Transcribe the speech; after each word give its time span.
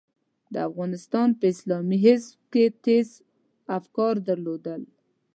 د 0.53 0.55
افغانستان 0.69 1.29
په 1.39 1.45
اسلامي 1.53 1.97
حزب 2.05 2.31
کې 2.51 2.65
مې 2.71 2.75
تېز 2.85 3.09
افکار 3.77 4.13
درلودل. 4.27 4.81